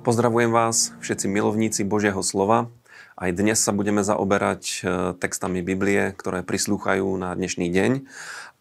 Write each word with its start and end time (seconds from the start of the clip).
Pozdravujem 0.00 0.48
vás, 0.48 0.96
všetci 1.04 1.28
milovníci 1.28 1.84
Božieho 1.84 2.24
slova. 2.24 2.72
Aj 3.20 3.28
dnes 3.36 3.60
sa 3.60 3.68
budeme 3.68 4.00
zaoberať 4.00 4.62
e, 4.64 4.78
textami 5.20 5.60
Biblie, 5.60 6.16
ktoré 6.16 6.40
prislúchajú 6.40 7.04
na 7.20 7.36
dnešný 7.36 7.68
deň. 7.68 8.08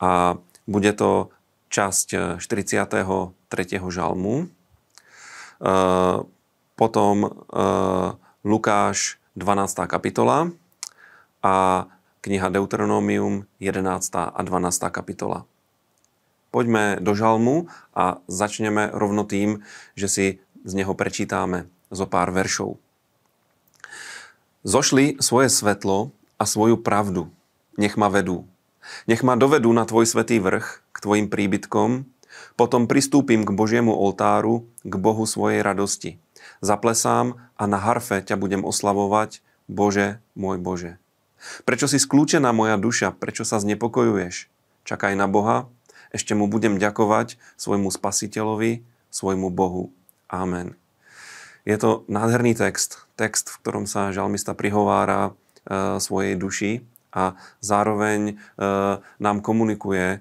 A 0.03 0.35
bude 0.67 0.91
to 0.91 1.31
časť 1.71 2.43
43. 2.43 3.39
žalmu. 3.87 4.35
E, 4.35 4.45
potom 6.75 7.15
e, 7.23 7.29
Lukáš 8.43 9.15
12. 9.39 9.87
kapitola 9.87 10.51
a 11.39 11.87
kniha 12.19 12.51
Deuteronomium 12.51 13.47
11. 13.63 13.87
a 14.27 14.41
12. 14.43 14.91
kapitola. 14.91 15.47
Poďme 16.49 16.97
do 16.97 17.13
žalmu 17.13 17.69
a 17.93 18.25
začneme 18.25 18.89
rovno 18.89 19.21
tým, 19.21 19.61
že 19.93 20.07
si 20.09 20.27
z 20.63 20.71
neho 20.75 20.93
prečítame 20.95 21.67
zo 21.89 22.05
pár 22.05 22.29
veršov. 22.31 22.77
Zošli 24.67 25.19
svoje 25.23 25.47
svetlo 25.47 26.11
a 26.35 26.43
svoju 26.43 26.79
pravdu, 26.79 27.31
nech 27.79 27.95
ma 27.95 28.11
vedú. 28.11 28.43
Nech 29.05 29.23
ma 29.23 29.39
dovedú 29.39 29.71
na 29.71 29.87
tvoj 29.87 30.09
svetý 30.09 30.41
vrch, 30.41 30.81
k 30.91 30.97
tvojim 30.99 31.27
príbytkom, 31.31 32.09
potom 32.55 32.87
pristúpim 32.87 33.47
k 33.47 33.55
Božiemu 33.55 33.95
oltáru, 33.95 34.67
k 34.83 34.93
Bohu 34.99 35.23
svojej 35.23 35.63
radosti. 35.63 36.19
Zaplesám 36.59 37.39
a 37.55 37.63
na 37.67 37.79
harfe 37.79 38.19
ťa 38.19 38.35
budem 38.35 38.63
oslavovať, 38.67 39.43
Bože, 39.69 40.19
môj 40.33 40.57
Bože. 40.59 40.91
Prečo 41.63 41.87
si 41.87 42.01
skľúčená 42.01 42.51
moja 42.51 42.75
duša, 42.75 43.15
prečo 43.15 43.47
sa 43.47 43.63
znepokojuješ? 43.63 44.51
Čakaj 44.83 45.15
na 45.15 45.29
Boha, 45.29 45.71
ešte 46.09 46.33
mu 46.33 46.49
budem 46.49 46.81
ďakovať 46.81 47.37
svojmu 47.55 47.93
spasiteľovi, 47.93 48.83
svojmu 49.13 49.47
Bohu. 49.53 49.93
Amen. 50.29 50.77
Je 51.65 51.77
to 51.77 52.05
nádherný 52.07 52.55
text, 52.55 53.05
text, 53.19 53.49
v 53.49 53.59
ktorom 53.65 53.85
sa 53.89 54.15
žalmista 54.15 54.55
prihovára 54.55 55.29
e, 55.29 55.31
svojej 55.99 56.33
duši 56.39 56.71
a 57.13 57.35
zároveň 57.59 58.33
e, 58.33 58.33
nám 59.19 59.37
komunikuje 59.41 60.17
e, 60.17 60.19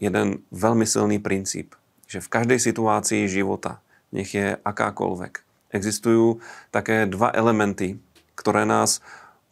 jeden 0.00 0.42
veľmi 0.54 0.86
silný 0.88 1.18
princíp, 1.20 1.76
že 2.08 2.22
v 2.22 2.32
každej 2.32 2.58
situácii 2.62 3.28
života, 3.28 3.82
nech 4.14 4.32
je 4.32 4.56
akákoľvek, 4.56 5.42
existujú 5.74 6.38
také 6.70 7.04
dva 7.10 7.34
elementy, 7.34 7.98
ktoré 8.38 8.64
nás 8.64 9.02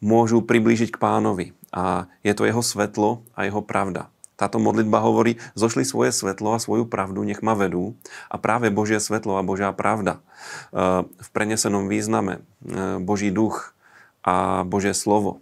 môžu 0.03 0.43
priblížiť 0.43 0.95
k 0.95 1.01
pánovi. 1.01 1.47
A 1.73 2.11
je 2.21 2.33
to 2.35 2.47
jeho 2.47 2.63
svetlo 2.63 3.23
a 3.33 3.47
jeho 3.47 3.63
pravda. 3.63 4.11
Táto 4.43 4.59
modlitba 4.59 4.99
hovorí, 4.99 5.39
zošli 5.55 5.87
svoje 5.87 6.11
svetlo 6.11 6.51
a 6.51 6.59
svoju 6.59 6.83
pravdu, 6.83 7.23
nech 7.23 7.39
ma 7.39 7.55
vedú. 7.55 7.95
A 8.27 8.35
práve 8.35 8.67
Božie 8.67 8.99
svetlo 8.99 9.39
a 9.39 9.47
Božia 9.47 9.71
pravda 9.71 10.19
e, 10.75 11.07
v 11.07 11.29
prenesenom 11.31 11.87
význame, 11.87 12.43
e, 12.59 12.99
Boží 12.99 13.31
duch 13.31 13.71
a 14.19 14.67
Božie 14.67 14.91
slovo 14.91 15.39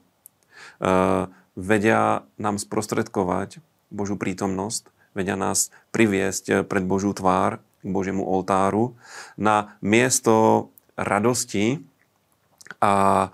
e, 0.77 1.25
vedia 1.57 2.29
nám 2.37 2.61
sprostredkovať 2.61 3.57
Božú 3.89 4.21
prítomnosť, 4.21 4.93
vedia 5.17 5.33
nás 5.33 5.73
priviesť 5.89 6.69
pred 6.69 6.85
Božú 6.85 7.17
tvár, 7.17 7.57
k 7.81 7.89
Božiemu 7.89 8.21
oltáru, 8.21 8.93
na 9.33 9.73
miesto 9.81 10.69
radosti. 10.93 11.81
A 12.77 13.33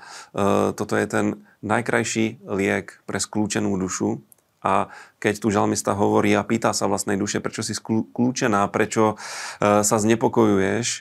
toto 0.73 0.95
je 0.95 1.05
ten 1.05 1.43
najkrajší 1.59 2.41
liek 2.47 3.03
pre 3.03 3.19
skľúčenú 3.19 3.75
dušu, 3.75 4.23
a 4.61 4.89
keď 5.21 5.33
tu 5.41 5.47
žalmista 5.53 5.93
hovorí 5.93 6.33
a 6.33 6.45
pýta 6.45 6.73
sa 6.73 6.89
vlastnej 6.89 7.15
duše, 7.15 7.39
prečo 7.39 7.61
si 7.61 7.77
kľúčená, 7.77 8.65
prečo 8.73 9.13
e, 9.13 9.85
sa 9.85 9.97
znepokojuješ, 10.01 10.87
e, 10.89 10.99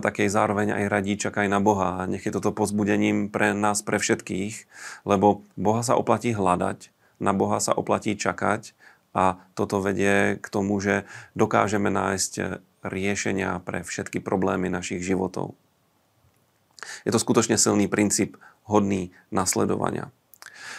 tak 0.00 0.20
jej 0.20 0.28
zároveň 0.28 0.76
aj 0.76 0.84
radí 0.92 1.16
čakaj 1.16 1.48
na 1.48 1.58
Boha. 1.58 2.04
Nech 2.04 2.28
je 2.28 2.34
toto 2.34 2.52
pozbudením 2.52 3.32
pre 3.32 3.56
nás, 3.56 3.80
pre 3.80 3.96
všetkých, 3.96 4.68
lebo 5.08 5.46
Boha 5.56 5.80
sa 5.80 5.96
oplatí 5.96 6.36
hľadať, 6.36 6.92
na 7.16 7.32
Boha 7.32 7.58
sa 7.64 7.72
oplatí 7.72 8.12
čakať 8.12 8.76
a 9.16 9.40
toto 9.56 9.80
vedie 9.80 10.36
k 10.36 10.46
tomu, 10.52 10.76
že 10.84 11.08
dokážeme 11.32 11.88
nájsť 11.88 12.60
riešenia 12.84 13.58
pre 13.64 13.80
všetky 13.80 14.20
problémy 14.20 14.68
našich 14.68 15.00
životov. 15.00 15.56
Je 17.02 17.10
to 17.10 17.18
skutočne 17.18 17.56
silný 17.58 17.88
princíp 17.88 18.36
hodný 18.68 19.10
nasledovania. 19.32 20.12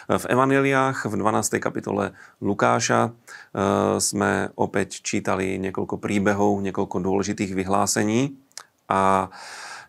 V 0.08 0.24
Evaneliách 0.24 1.12
v 1.12 1.20
12. 1.20 1.60
kapitole 1.60 2.16
Lukáša 2.40 3.12
e, 3.12 4.00
sme 4.00 4.56
opäť 4.56 5.04
čítali 5.04 5.60
niekoľko 5.60 6.00
príbehov, 6.00 6.64
niekoľko 6.64 7.04
dôležitých 7.04 7.52
vyhlásení 7.52 8.40
a 8.88 9.28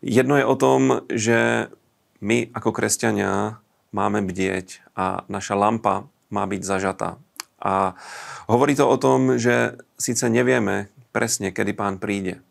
jedno 0.02 0.34
je 0.34 0.42
o 0.42 0.58
tom, 0.58 1.06
že 1.06 1.70
my 2.18 2.50
ako 2.50 2.74
kresťania 2.74 3.62
máme 3.94 4.26
bdieť 4.26 4.82
a 4.98 5.22
naša 5.30 5.54
lampa 5.54 6.10
má 6.34 6.42
byť 6.50 6.62
zažatá. 6.66 7.22
A 7.62 7.94
hovorí 8.50 8.74
to 8.74 8.90
o 8.90 8.98
tom, 8.98 9.38
že 9.38 9.78
síce 10.02 10.26
nevieme 10.26 10.90
presne, 11.14 11.54
kedy 11.54 11.78
pán 11.78 12.02
príde, 12.02 12.42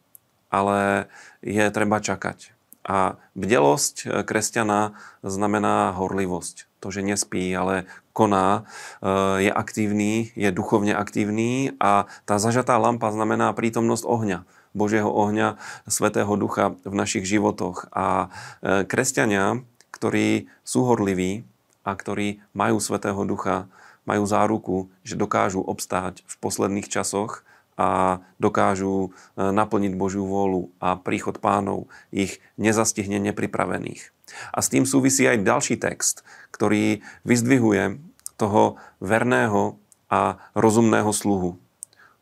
ale 0.47 1.11
je 1.44 1.67
treba 1.67 1.99
čakať. 1.99 2.56
A 2.87 3.19
bdelosť 3.35 3.95
e, 4.01 4.05
kresťana 4.23 4.95
znamená 5.19 5.91
horlivosť. 5.99 6.71
To, 6.79 6.87
že 6.87 7.03
nespí, 7.03 7.51
ale 7.51 7.83
koná, 8.15 8.63
e, 9.03 9.43
je 9.43 9.51
aktívny, 9.51 10.31
je 10.39 10.49
duchovne 10.55 10.95
aktívny 10.95 11.75
a 11.83 12.07
tá 12.23 12.39
zažatá 12.39 12.79
lampa 12.79 13.11
znamená 13.11 13.51
prítomnosť 13.51 14.07
ohňa. 14.07 14.39
Božieho 14.71 15.09
ohňa, 15.09 15.59
Svetého 15.89 16.31
Ducha 16.39 16.79
v 16.87 16.95
našich 16.95 17.27
životoch. 17.27 17.91
A 17.91 18.31
e, 18.63 18.87
kresťania, 18.87 19.67
ktorí 19.91 20.47
sú 20.63 20.87
horliví 20.87 21.43
a 21.83 21.91
ktorí 21.91 22.39
majú 22.55 22.79
Svetého 22.79 23.19
Ducha, 23.27 23.67
majú 24.07 24.23
záruku, 24.23 24.77
že 25.03 25.19
dokážu 25.19 25.59
obstáť 25.59 26.23
v 26.23 26.35
posledných 26.39 26.87
časoch 26.87 27.43
a 27.77 28.19
dokážu 28.41 29.13
e, 29.38 29.38
naplniť 29.38 29.93
Božiu 29.93 30.25
vôľu 30.25 30.73
a 30.81 30.97
príchod 30.97 31.38
pánov 31.38 31.85
ich 32.09 32.41
nezastihne 32.57 33.21
nepripravených. 33.21 34.09
A 34.49 34.59
s 34.65 34.73
tým 34.73 34.89
súvisí 34.89 35.29
aj 35.29 35.45
ďalší 35.45 35.77
text, 35.77 36.25
ktorý 36.49 37.05
vyzdvihuje 37.21 38.01
toho 38.35 38.81
verného 38.97 39.77
a 40.09 40.41
rozumného 40.57 41.13
sluhu. 41.13 41.61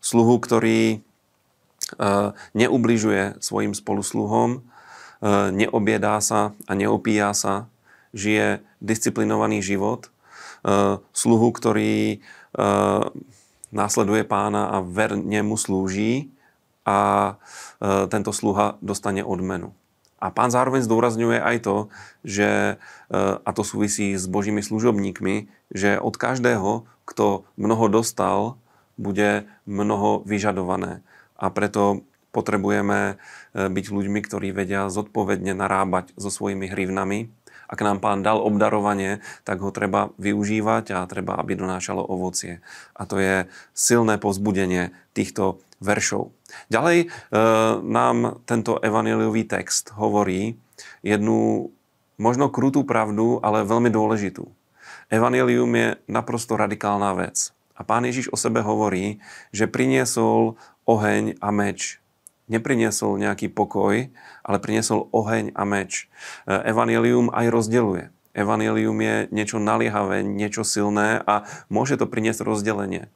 Sluhu, 0.03 0.35
ktorý 0.43 0.81
e, 0.91 0.97
neubližuje 2.51 3.39
svojim 3.39 3.71
spolusluhom, 3.71 4.59
e, 4.59 4.61
neobiedá 5.55 6.19
sa 6.19 6.51
a 6.67 6.71
neopíja 6.75 7.31
sa, 7.31 7.71
žije 8.11 8.59
disciplinovaný 8.79 9.59
život, 9.59 10.07
sluhu, 11.11 11.51
ktorý 11.51 12.23
následuje 13.73 14.25
pána 14.25 14.69
a 14.69 14.77
verne 14.81 15.41
mu 15.41 15.57
slúži 15.57 16.29
a 16.85 17.33
e, 17.81 18.05
tento 18.09 18.29
sluha 18.29 18.77
dostane 18.81 19.25
odmenu. 19.25 19.73
A 20.21 20.31
pán 20.31 20.49
zároveň 20.49 20.81
zdôrazňuje 20.85 21.37
aj 21.37 21.57
to, 21.65 21.75
že, 22.25 22.77
e, 23.09 23.19
a 23.41 23.49
to 23.51 23.61
súvisí 23.65 24.13
s 24.15 24.29
božími 24.29 24.61
služobníkmi, 24.61 25.49
že 25.73 25.97
od 26.01 26.15
každého, 26.15 26.85
kto 27.05 27.45
mnoho 27.57 27.85
dostal, 27.89 28.57
bude 28.95 29.49
mnoho 29.67 30.23
vyžadované. 30.23 31.03
A 31.35 31.51
preto 31.51 32.05
potrebujeme 32.31 33.15
e, 33.55 33.67
byť 33.67 33.85
ľuďmi, 33.91 34.19
ktorí 34.23 34.55
vedia 34.55 34.87
zodpovedne 34.87 35.55
narábať 35.55 36.15
so 36.15 36.31
svojimi 36.31 36.67
hrivnami 36.71 37.31
ak 37.65 37.79
nám 37.81 37.97
pán 38.01 38.21
dal 38.21 38.41
obdarovanie, 38.41 39.21
tak 39.47 39.61
ho 39.61 39.73
treba 39.73 40.13
využívať 40.21 40.85
a 40.93 41.09
treba, 41.09 41.37
aby 41.37 41.57
donášalo 41.57 42.01
ovocie. 42.01 42.61
A 42.93 43.09
to 43.09 43.17
je 43.17 43.49
silné 43.73 44.21
pozbudenie 44.21 44.93
týchto 45.17 45.61
veršov. 45.81 46.31
Ďalej 46.71 46.97
e, 47.03 47.07
nám 47.83 48.45
tento 48.47 48.79
evaneliový 48.79 49.43
text 49.45 49.91
hovorí 49.97 50.55
jednu 51.01 51.69
možno 52.15 52.47
krutú 52.47 52.87
pravdu, 52.87 53.43
ale 53.43 53.67
veľmi 53.67 53.91
dôležitú. 53.91 54.47
Evangelium 55.11 55.69
je 55.75 55.87
naprosto 56.09 56.57
radikálna 56.57 57.13
vec. 57.13 57.51
A 57.75 57.83
pán 57.83 58.07
Ježiš 58.07 58.31
o 58.31 58.39
sebe 58.39 58.63
hovorí, 58.63 59.19
že 59.51 59.67
priniesol 59.67 60.55
oheň 60.87 61.35
a 61.43 61.51
meč 61.51 61.99
nepriniesol 62.47 63.17
nejaký 63.17 63.49
pokoj, 63.49 64.09
ale 64.45 64.57
priniesol 64.61 65.09
oheň 65.09 65.53
a 65.57 65.63
meč. 65.65 66.05
E, 66.45 66.53
Evangelium 66.69 67.33
aj 67.33 67.47
rozdeluje. 67.49 68.05
Evangelium 68.35 68.99
je 68.99 69.15
niečo 69.31 69.63
naliehavé, 69.63 70.19
niečo 70.19 70.67
silné 70.67 71.23
a 71.23 71.47
môže 71.71 71.95
to 71.95 72.03
priniesť 72.03 72.43
rozdelenie. 72.43 73.07
E, 73.07 73.09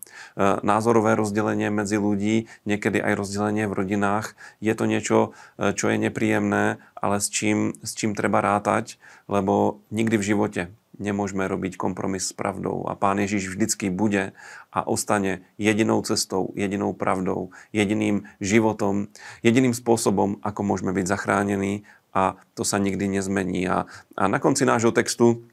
názorové 0.64 1.20
rozdelenie 1.20 1.68
medzi 1.68 2.00
ľudí, 2.00 2.48
niekedy 2.64 3.04
aj 3.04 3.20
rozdelenie 3.20 3.68
v 3.68 3.78
rodinách. 3.84 4.40
Je 4.64 4.72
to 4.72 4.88
niečo, 4.88 5.36
e, 5.60 5.76
čo 5.76 5.92
je 5.92 5.98
nepríjemné, 6.00 6.80
ale 6.96 7.16
s 7.20 7.28
čím, 7.28 7.76
s 7.84 7.94
čím 7.94 8.16
treba 8.16 8.40
rátať, 8.40 8.96
lebo 9.28 9.84
nikdy 9.92 10.16
v 10.16 10.28
živote 10.34 10.62
nemôžeme 11.00 11.48
robiť 11.48 11.80
kompromis 11.80 12.30
s 12.30 12.36
pravdou. 12.36 12.86
A 12.86 12.94
Pán 12.94 13.18
Ježiš 13.18 13.56
vždycky 13.56 13.90
bude 13.90 14.36
a 14.69 14.80
ostane 14.86 15.48
jedinou 15.56 16.04
cestou, 16.06 16.51
jedinou 16.54 16.94
pravdou, 16.94 17.56
jediným 17.74 18.28
životom, 18.38 19.10
jediným 19.42 19.74
spôsobom, 19.74 20.38
ako 20.44 20.62
môžeme 20.62 20.92
byť 20.94 21.06
zachránení 21.07 21.88
a 22.13 22.38
to 22.54 22.68
sa 22.68 22.78
nikdy 22.78 23.07
nezmení. 23.07 23.66
A, 23.66 23.90
a 24.13 24.24
na 24.28 24.38
konci 24.38 24.68
nášho 24.68 24.94
textu 24.94 25.48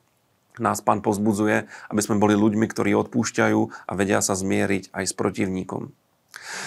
nás 0.59 0.81
pán 0.81 1.05
pozbudzuje, 1.05 1.69
aby 1.93 2.01
sme 2.01 2.21
boli 2.21 2.35
ľuďmi, 2.37 2.67
ktorí 2.69 2.97
odpúšťajú 2.97 3.61
a 3.89 3.93
vedia 3.93 4.21
sa 4.25 4.37
zmieriť 4.37 4.93
aj 4.93 5.05
s 5.05 5.13
protivníkom. 5.13 5.93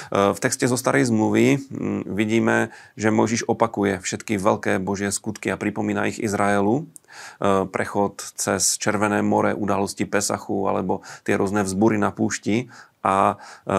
V 0.09 0.39
texte 0.41 0.65
zo 0.65 0.77
starej 0.77 1.07
zmluvy 1.09 1.59
mm, 1.59 2.01
vidíme, 2.09 2.73
že 2.97 3.13
Mojžiš 3.13 3.45
opakuje 3.47 4.01
všetky 4.01 4.39
veľké 4.41 4.73
božie 4.81 5.13
skutky 5.13 5.53
a 5.53 5.59
pripomína 5.59 6.09
ich 6.09 6.19
Izraelu. 6.19 6.83
E, 6.83 7.65
prechod 7.69 8.21
cez 8.37 8.77
Červené 8.77 9.21
more, 9.21 9.53
udalosti 9.53 10.05
Pesachu 10.05 10.69
alebo 10.69 11.05
tie 11.25 11.37
rôzne 11.37 11.65
vzbury 11.65 11.97
na 12.01 12.09
púšti. 12.09 12.71
A 12.99 13.35
e, 13.35 13.75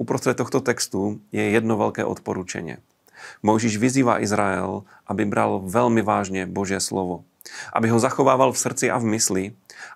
uprostred 0.00 0.38
tohto 0.38 0.64
textu 0.64 1.20
je 1.34 1.44
jedno 1.52 1.76
veľké 1.76 2.04
odporúčanie. 2.06 2.80
Mojžiš 3.46 3.78
vyzýva 3.78 4.18
Izrael, 4.18 4.82
aby 5.06 5.22
bral 5.28 5.62
veľmi 5.62 6.02
vážne 6.02 6.42
Božie 6.48 6.82
slovo 6.82 7.22
aby 7.72 7.90
ho 7.90 7.98
zachovával 7.98 8.54
v 8.54 8.62
srdci 8.62 8.86
a 8.88 8.96
v 8.98 9.18
mysli, 9.18 9.44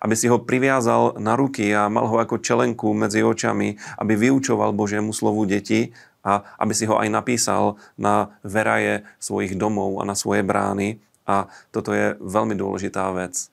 aby 0.03 0.15
si 0.19 0.27
ho 0.27 0.43
priviazal 0.43 1.17
na 1.17 1.39
ruky 1.39 1.71
a 1.73 1.87
mal 1.87 2.11
ho 2.11 2.17
ako 2.19 2.43
čelenku 2.43 2.91
medzi 2.93 3.23
očami, 3.23 3.79
aby 4.03 4.13
vyučoval 4.19 4.75
Božiemu 4.75 5.15
slovu 5.15 5.47
deti 5.47 5.95
a 6.27 6.43
aby 6.59 6.73
si 6.75 6.91
ho 6.91 6.99
aj 6.99 7.09
napísal 7.09 7.79
na 7.95 8.35
veraje 8.43 9.07
svojich 9.23 9.55
domov 9.55 10.03
a 10.03 10.09
na 10.09 10.19
svoje 10.19 10.43
brány. 10.43 10.99
A 11.27 11.51
toto 11.75 11.95
je 11.95 12.19
veľmi 12.19 12.55
dôležitá 12.55 13.11
vec. 13.15 13.51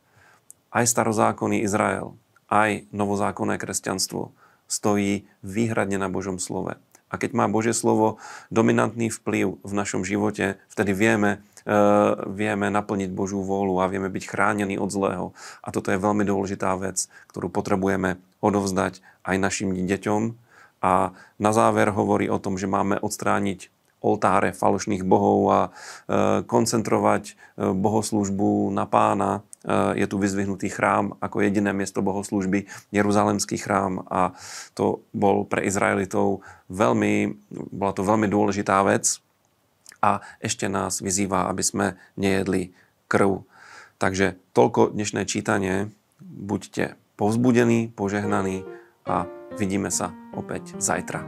Aj 0.73 0.85
starozákonný 0.85 1.61
Izrael, 1.61 2.17
aj 2.49 2.85
novozákonné 2.89 3.61
kresťanstvo 3.61 4.33
stojí 4.65 5.29
výhradne 5.45 6.01
na 6.01 6.09
Božom 6.09 6.41
slove. 6.41 6.81
A 7.13 7.21
keď 7.21 7.37
má 7.37 7.45
Božie 7.45 7.77
slovo 7.77 8.17
dominantný 8.49 9.13
vplyv 9.13 9.61
v 9.61 9.73
našom 9.73 10.01
živote, 10.01 10.57
vtedy 10.73 10.97
vieme, 10.97 11.45
vieme 12.27 12.67
naplniť 12.67 13.09
Božú 13.15 13.39
vôľu 13.43 13.79
a 13.79 13.91
vieme 13.91 14.11
byť 14.11 14.23
chránení 14.27 14.75
od 14.75 14.91
zlého. 14.91 15.25
A 15.63 15.71
toto 15.71 15.91
je 15.91 16.01
veľmi 16.01 16.27
dôležitá 16.27 16.75
vec, 16.75 17.07
ktorú 17.31 17.47
potrebujeme 17.47 18.19
odovzdať 18.43 18.99
aj 19.23 19.35
našim 19.39 19.71
deťom. 19.71 20.21
A 20.83 21.15
na 21.39 21.51
záver 21.55 21.95
hovorí 21.95 22.27
o 22.27 22.41
tom, 22.43 22.59
že 22.59 22.67
máme 22.67 22.99
odstrániť 22.99 23.71
oltáre 24.03 24.51
falošných 24.51 25.07
bohov 25.07 25.39
a 25.47 25.61
e, 25.63 25.69
koncentrovať 26.43 27.23
e, 27.23 27.33
bohoslužbu 27.71 28.75
na 28.75 28.83
pána. 28.83 29.47
Je 29.95 30.03
tu 30.11 30.19
vyzvihnutý 30.19 30.67
chrám 30.67 31.15
ako 31.23 31.39
jediné 31.39 31.71
miesto 31.71 32.03
bohoslužby, 32.03 32.67
Jeruzalemský 32.91 33.55
chrám 33.55 34.03
a 34.11 34.35
to 34.75 35.07
bol 35.15 35.47
pre 35.47 35.63
Izraelitov 35.63 36.43
veľmi, 36.67 37.31
bola 37.71 37.95
to 37.95 38.03
veľmi 38.03 38.27
dôležitá 38.27 38.83
vec 38.83 39.22
a 40.03 40.19
ešte 40.43 40.67
nás 40.67 40.99
vyzýva, 40.99 41.47
aby 41.47 41.63
sme 41.63 41.85
nejedli 42.19 42.75
krv. 43.07 43.47
Takže 43.95 44.35
toľko 44.51 44.91
dnešné 44.91 45.23
čítanie. 45.23 45.95
Buďte 46.19 46.99
povzbudení, 47.15 47.87
požehnaní 47.95 48.67
a 49.07 49.23
vidíme 49.55 49.87
sa 49.87 50.11
opäť 50.35 50.75
zajtra. 50.75 51.23